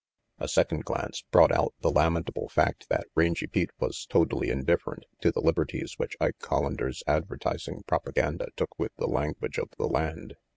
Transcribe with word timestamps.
A 0.39 0.47
second 0.47 0.83
glance 0.83 1.25
brought 1.29 1.51
out 1.51 1.75
the 1.81 1.91
lamentable 1.91 2.49
fact 2.49 2.89
that 2.89 3.05
Rangy 3.13 3.45
Pete 3.45 3.69
was 3.79 4.07
totally 4.07 4.47
indif 4.47 4.77
ferent 4.77 5.03
to 5.19 5.31
the 5.31 5.41
liberties 5.41 5.93
which 5.97 6.17
Ike 6.19 6.39
Collander's 6.39 7.03
adver 7.05 7.37
tising 7.37 7.85
propaganda 7.85 8.47
took 8.55 8.79
with 8.79 8.95
the 8.95 9.05
language 9.05 9.59
of 9.59 9.69
the 9.77 9.85
land. 9.87 10.37